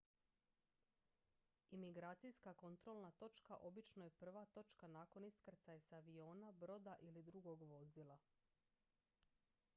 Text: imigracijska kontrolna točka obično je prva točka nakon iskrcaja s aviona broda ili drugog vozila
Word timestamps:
imigracijska 1.77 2.53
kontrolna 2.63 3.11
točka 3.11 3.55
obično 3.69 4.03
je 4.09 4.15
prva 4.25 4.45
točka 4.45 4.87
nakon 4.97 5.23
iskrcaja 5.29 5.79
s 5.79 5.93
aviona 6.01 6.51
broda 6.51 6.95
ili 7.01 7.23
drugog 7.23 7.61
vozila 7.63 8.19